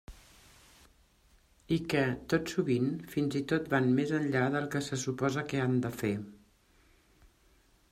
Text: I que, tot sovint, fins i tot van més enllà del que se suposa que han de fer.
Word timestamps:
I 1.75 1.77
que, 1.93 2.01
tot 2.33 2.53
sovint, 2.55 2.89
fins 3.13 3.37
i 3.41 3.43
tot 3.53 3.69
van 3.75 3.91
més 4.01 4.15
enllà 4.21 4.43
del 4.57 4.67
que 4.77 4.83
se 4.89 5.01
suposa 5.05 5.47
que 5.53 5.63
han 5.67 5.79
de 5.87 5.95
fer. 6.01 6.13